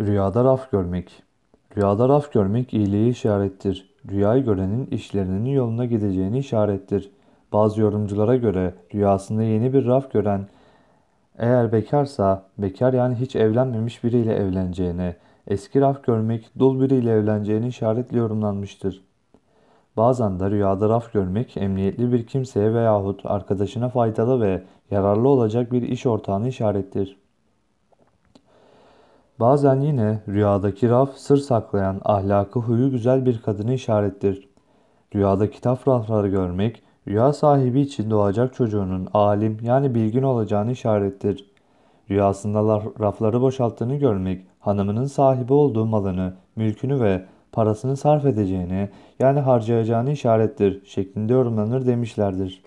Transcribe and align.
Rüyada 0.00 0.44
raf 0.44 0.70
görmek. 0.70 1.22
Rüyada 1.76 2.08
raf 2.08 2.32
görmek 2.32 2.74
iyiliği 2.74 3.10
işarettir. 3.10 3.94
Rüyayı 4.10 4.44
görenin 4.44 4.86
işlerinin 4.86 5.44
yoluna 5.44 5.84
gideceğini 5.84 6.38
işarettir. 6.38 7.10
Bazı 7.52 7.80
yorumculara 7.80 8.36
göre 8.36 8.74
rüyasında 8.94 9.42
yeni 9.42 9.72
bir 9.72 9.86
raf 9.86 10.12
gören 10.12 10.48
eğer 11.38 11.72
bekarsa 11.72 12.42
bekar 12.58 12.92
yani 12.92 13.14
hiç 13.14 13.36
evlenmemiş 13.36 14.04
biriyle 14.04 14.34
evleneceğini, 14.34 15.14
eski 15.46 15.80
raf 15.80 16.04
görmek 16.04 16.50
dul 16.58 16.80
biriyle 16.80 17.10
evleneceğini 17.10 17.68
işaretle 17.68 18.18
yorumlanmıştır. 18.18 19.04
Bazen 19.96 20.40
de 20.40 20.50
rüyada 20.50 20.88
raf 20.88 21.12
görmek 21.12 21.56
emniyetli 21.56 22.12
bir 22.12 22.26
kimseye 22.26 22.74
veyahut 22.74 23.20
arkadaşına 23.24 23.88
faydalı 23.88 24.40
ve 24.40 24.62
yararlı 24.90 25.28
olacak 25.28 25.72
bir 25.72 25.82
iş 25.82 26.06
ortağını 26.06 26.48
işarettir. 26.48 27.27
Bazen 29.40 29.80
yine 29.80 30.20
rüyadaki 30.28 30.88
raf 30.88 31.16
sır 31.16 31.36
saklayan 31.36 32.00
ahlakı 32.04 32.60
huyu 32.60 32.90
güzel 32.90 33.26
bir 33.26 33.42
kadını 33.42 33.74
işarettir. 33.74 34.48
Rüyada 35.14 35.50
kitap 35.50 35.88
rafları 35.88 36.28
görmek, 36.28 36.82
rüya 37.08 37.32
sahibi 37.32 37.80
için 37.80 38.10
doğacak 38.10 38.54
çocuğunun 38.54 39.08
alim 39.14 39.58
yani 39.62 39.94
bilgin 39.94 40.22
olacağını 40.22 40.72
işarettir. 40.72 41.50
Rüyasında 42.10 42.82
rafları 43.00 43.40
boşalttığını 43.40 43.96
görmek, 43.96 44.46
hanımının 44.60 45.06
sahibi 45.06 45.52
olduğu 45.52 45.86
malını, 45.86 46.34
mülkünü 46.56 47.00
ve 47.00 47.24
parasını 47.52 47.96
sarf 47.96 48.24
edeceğini 48.24 48.88
yani 49.18 49.40
harcayacağını 49.40 50.10
işarettir 50.10 50.84
şeklinde 50.86 51.32
yorumlanır 51.32 51.86
demişlerdir. 51.86 52.62